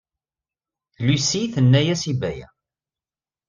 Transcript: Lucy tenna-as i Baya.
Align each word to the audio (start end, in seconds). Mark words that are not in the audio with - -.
Lucy 1.05 1.41
tenna-as 1.53 2.03
i 2.11 2.13
Baya. 2.21 2.47